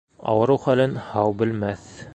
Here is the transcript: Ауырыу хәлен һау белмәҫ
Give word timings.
Ауырыу 0.31 0.59
хәлен 0.63 0.97
һау 1.11 1.37
белмәҫ 1.43 1.89